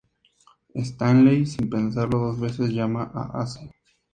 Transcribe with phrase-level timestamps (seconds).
[0.73, 3.69] Stanley sin pensarlo dos veces llama a Ace.